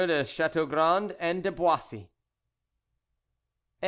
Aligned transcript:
de 0.07 0.23
Chateaugrand 0.25 1.15
and 1.19 1.43
de 1.43 1.51
Boissy. 1.51 2.09